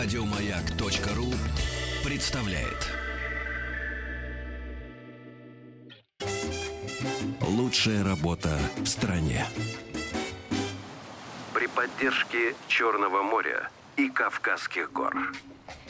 Радиомаяк.ру 0.00 1.26
представляет. 2.08 2.88
Лучшая 7.40 8.04
работа 8.04 8.60
в 8.76 8.86
стране. 8.86 9.44
При 11.52 11.66
поддержке 11.66 12.54
Черного 12.68 13.22
моря 13.22 13.70
и 13.98 14.08
Кавказских 14.08 14.92
гор. 14.92 15.14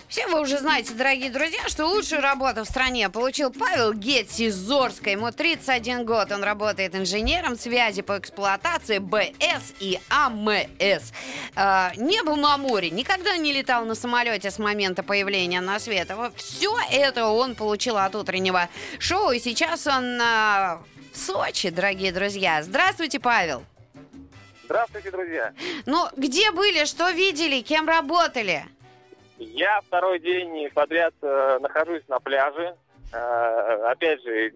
Все 0.08 0.26
вы 0.26 0.40
уже 0.40 0.56
знаете, 0.56 0.94
дорогие 0.94 1.30
друзья, 1.30 1.68
что 1.68 1.84
лучшую 1.84 2.22
работу 2.22 2.64
в 2.64 2.66
стране 2.66 3.10
получил 3.10 3.52
Павел 3.52 3.92
Гетц 3.92 4.40
из 4.40 4.54
Зорска. 4.54 5.10
Ему 5.10 5.30
31 5.30 6.06
год. 6.06 6.32
Он 6.32 6.42
работает 6.42 6.94
инженером 6.94 7.58
связи 7.58 8.00
по 8.00 8.18
эксплуатации 8.18 8.98
БС 8.98 9.74
и 9.80 10.00
АМС. 10.08 11.12
Э, 11.54 11.90
не 11.96 12.22
был 12.22 12.36
на 12.36 12.56
море, 12.56 12.88
никогда 12.88 13.36
не 13.36 13.52
летал 13.52 13.84
на 13.84 13.94
самолете 13.94 14.50
с 14.50 14.58
момента 14.58 15.02
появления 15.02 15.60
на 15.60 15.78
свет. 15.78 16.10
Вот 16.16 16.34
Все 16.38 16.74
это 16.90 17.26
он 17.26 17.54
получил 17.54 17.98
от 17.98 18.14
утреннего 18.14 18.70
шоу. 18.98 19.32
И 19.32 19.40
сейчас 19.40 19.86
он 19.86 20.18
э, 20.18 20.78
в 21.12 21.18
Сочи, 21.18 21.68
дорогие 21.68 22.12
друзья. 22.12 22.62
Здравствуйте, 22.62 23.20
Павел. 23.20 23.62
Здравствуйте, 24.68 25.10
друзья. 25.10 25.54
Ну, 25.86 26.08
где 26.14 26.52
были, 26.52 26.84
что 26.84 27.08
видели, 27.08 27.62
кем 27.62 27.88
работали? 27.88 28.64
Я 29.38 29.80
второй 29.80 30.18
день 30.18 30.68
подряд 30.74 31.14
э, 31.22 31.58
нахожусь 31.62 32.02
на 32.06 32.20
пляже. 32.20 32.76
Э, 33.10 33.90
опять 33.90 34.22
же, 34.22 34.52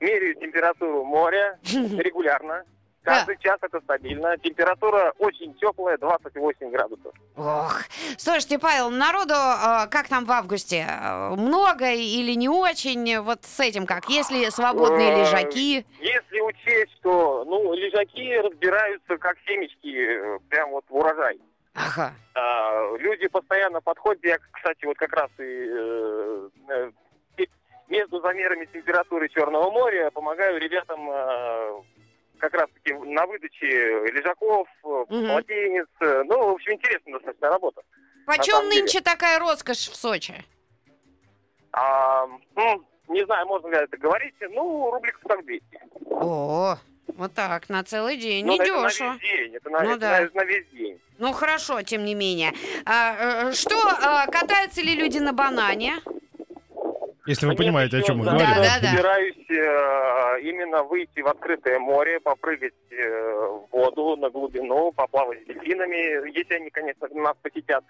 меряю 0.00 0.34
температуру 0.34 1.04
моря 1.04 1.56
регулярно. 1.72 2.64
Каждый 3.04 3.36
час 3.38 3.58
это 3.60 3.80
стабильно. 3.80 4.36
Температура 4.38 5.12
очень 5.18 5.54
теплая, 5.54 5.98
28 5.98 6.70
градусов. 6.70 7.12
Ох, 7.36 7.82
слушайте, 8.16 8.58
Павел, 8.58 8.88
народу 8.90 9.34
э, 9.34 9.86
как 9.90 10.08
там 10.08 10.24
в 10.24 10.32
августе? 10.32 10.86
Э, 10.88 11.34
Много 11.36 11.92
или 11.92 12.32
не 12.34 12.48
очень? 12.48 13.18
Вот 13.20 13.44
с 13.44 13.60
этим 13.60 13.86
как? 13.86 14.08
Если 14.08 14.48
свободные 14.48 15.10
Э, 15.12 15.20
лежаки? 15.20 15.84
Если 16.00 16.40
учесть, 16.40 16.92
что 17.00 17.44
ну, 17.44 17.74
лежаки 17.74 18.36
разбираются 18.38 19.18
как 19.18 19.36
семечки, 19.46 19.94
э, 19.96 20.38
прям 20.48 20.70
вот 20.70 20.84
в 20.88 20.96
урожай. 20.96 21.38
Ага. 21.74 22.14
А, 22.34 22.96
люди 22.98 23.26
постоянно 23.28 23.80
подходят. 23.80 24.24
Я, 24.24 24.38
кстати, 24.52 24.84
вот 24.86 24.96
как 24.96 25.12
раз 25.12 25.28
и 25.38 25.68
э, 25.68 26.48
между 27.88 28.20
замерами 28.20 28.64
температуры 28.72 29.28
Черного 29.28 29.70
моря 29.70 30.10
помогаю 30.10 30.58
ребятам 30.58 31.10
э, 31.10 31.82
как 32.44 32.60
раз-таки 32.60 32.92
на 32.94 33.26
выдаче 33.26 33.66
лежаков, 34.12 34.68
Мгм. 34.82 35.26
полотенец. 35.28 35.86
Э, 36.00 36.22
Ну, 36.26 36.50
в 36.50 36.54
общем, 36.54 36.72
интересная 36.74 37.14
достаточно 37.14 37.48
работа. 37.48 37.82
Почем 38.26 38.68
нынче 38.68 39.00
такая 39.00 39.38
роскошь 39.38 39.88
в 39.88 39.96
Сочи? 39.96 40.34
А, 41.72 42.24
м, 42.56 42.84
не 43.08 43.24
знаю, 43.24 43.46
можно 43.46 43.68
ли 43.68 43.76
это 43.76 43.96
говорить. 43.96 44.34
Ну, 44.40 44.90
рубликов 44.90 45.22
так 45.28 45.44
200. 45.44 45.64
О, 46.10 46.76
вот 47.08 47.34
так, 47.34 47.68
на 47.68 47.82
целый 47.82 48.16
день. 48.16 48.46
Ну, 48.46 48.54
это 48.54 48.64
на 48.72 48.82
Недешево. 48.84 49.12
весь 49.12 49.20
день. 49.20 49.56
Это 49.56 49.70
на, 49.70 49.80
Ну 49.82 49.90
это 49.90 49.98
да. 50.00 50.20
на- 50.20 50.30
на 50.34 50.44
весь 50.44 50.66
день. 50.68 51.00
Ну 51.18 51.32
хорошо, 51.32 51.82
тем 51.82 52.04
не 52.04 52.14
менее. 52.14 52.52
А, 52.86 53.48
э, 53.48 53.52
что, 53.52 53.76
а, 54.02 54.26
катаются 54.26 54.80
ли 54.82 54.94
люди 54.94 55.18
на 55.18 55.32
банане? 55.32 55.94
Если 57.26 57.46
вы 57.46 57.52
Нет, 57.52 57.58
понимаете, 57.58 57.96
о 57.98 58.02
чем 58.02 58.18
мы 58.18 58.24
завтра 58.24 58.46
Да, 58.46 58.54
говорим. 58.54 58.72
да, 58.72 58.80
да. 58.82 58.90
собираюсь 58.90 59.50
э, 59.50 60.13
именно 60.38 60.82
выйти 60.82 61.20
в 61.20 61.26
открытое 61.26 61.78
море, 61.78 62.20
попрыгать 62.20 62.74
э, 62.90 63.46
в 63.46 63.68
воду 63.72 64.16
на 64.16 64.30
глубину, 64.30 64.92
поплавать 64.92 65.42
с 65.42 65.46
дельфинами, 65.46 66.28
если 66.36 66.54
они, 66.54 66.70
конечно, 66.70 67.08
нас 67.12 67.36
посетят. 67.42 67.84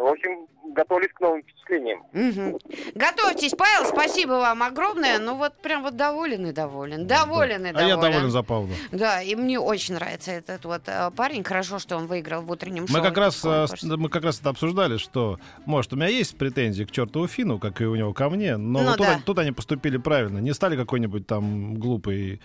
В 0.00 0.06
общем, 0.06 0.46
готовлюсь 0.74 1.10
к 1.12 1.20
новым 1.20 1.42
впечатлениям. 1.42 2.02
Мгм. 2.14 2.58
Готовьтесь, 2.94 3.52
Павел, 3.52 3.84
спасибо 3.86 4.32
вам 4.32 4.62
огромное. 4.62 5.18
Ну 5.18 5.34
вот 5.36 5.60
прям 5.60 5.82
вот 5.82 5.96
доволен 5.96 6.46
и 6.46 6.52
доволен. 6.52 7.06
Доволен 7.06 7.66
и 7.66 7.68
А 7.68 7.72
доволен. 7.74 7.88
я 7.88 7.96
доволен 7.98 8.30
за 8.30 8.42
Павла. 8.42 8.70
Да, 8.92 9.20
и 9.22 9.34
мне 9.34 9.60
очень 9.60 9.94
нравится 9.94 10.30
этот 10.32 10.64
вот 10.64 10.82
э, 10.86 11.10
парень. 11.14 11.44
Хорошо, 11.44 11.78
что 11.78 11.96
он 11.98 12.06
выиграл 12.06 12.40
в 12.40 12.50
утреннем 12.50 12.88
шоу. 12.88 12.96
Мы 12.96 13.02
как 13.02 13.18
раз 13.18 13.44
э, 13.44 13.66
мы 13.82 14.08
как 14.08 14.24
раз 14.24 14.40
это 14.40 14.48
обсуждали, 14.48 14.96
что 14.96 15.38
может 15.66 15.92
у 15.92 15.96
меня 15.96 16.06
есть 16.08 16.38
претензии 16.38 16.84
к 16.84 16.90
чертову 16.92 17.26
Фину, 17.26 17.58
как 17.58 17.82
и 17.82 17.84
у 17.84 17.94
него 17.94 18.14
ко 18.14 18.30
мне, 18.30 18.56
но 18.56 18.78
Ну 18.80 18.84
вот 18.88 18.96
тут, 18.96 19.06
да. 19.06 19.12
они- 19.12 19.22
тут 19.22 19.38
они 19.38 19.52
поступили 19.52 19.98
правильно, 19.98 20.38
не 20.38 20.54
стали 20.54 20.76
какой-нибудь 20.76 21.26
там 21.26 21.74
глупой 21.74 22.40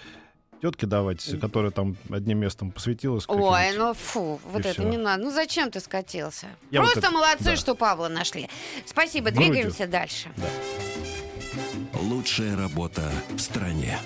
тетке 0.72 0.88
давать, 0.88 1.40
которая 1.40 1.72
там 1.72 1.96
одним 2.10 2.40
местом 2.40 2.72
посвятилась. 2.72 3.26
Ой, 3.28 3.78
ну 3.78 3.94
фу, 3.94 4.40
вот 4.46 4.58
И 4.66 4.70
это 4.70 4.82
всё. 4.82 4.90
не 4.90 4.98
надо. 4.98 5.24
Ну 5.24 5.32
зачем 5.32 5.70
ты 5.70 5.80
скатился? 5.80 6.48
Я 6.72 6.82
вот 6.82 6.88
Просто 6.94 7.08
это- 7.08 7.12
молодцы, 7.12 7.44
да. 7.44 7.56
что 7.56 7.76
Павла 7.76 8.08
нашли. 8.08 8.50
Спасибо, 8.86 9.30
Грудью. 9.32 9.52
двигаемся 9.54 9.88
дальше. 9.88 10.30
Лучшая 11.94 12.56
работа 12.58 13.04
в 13.36 13.40
стране. 13.40 14.00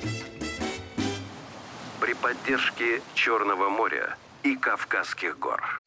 При 1.99 2.13
поддержке 2.13 3.01
Черного 3.13 3.69
моря 3.69 4.15
и 4.43 4.55
Кавказских 4.55 5.37
гор. 5.39 5.79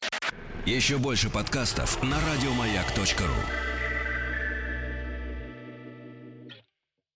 Еще 0.65 0.97
больше 0.97 1.29
подкастов 1.29 2.01
на 2.03 2.17
радиомаяк.ру. 2.31 3.72